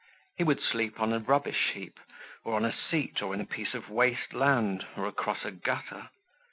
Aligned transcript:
He 0.35 0.43
would 0.43 0.59
sleep 0.59 0.99
on 0.99 1.13
a 1.13 1.19
rubbish 1.19 1.73
heap, 1.75 1.99
or 2.43 2.55
on 2.55 2.65
a 2.65 2.73
seat, 2.75 3.21
or 3.21 3.35
in 3.35 3.39
a 3.39 3.45
piece 3.45 3.75
of 3.75 3.87
waste 3.91 4.33
land, 4.33 4.83
or 4.97 5.05
across 5.05 5.45
a 5.45 5.51
gutter. 5.51 6.09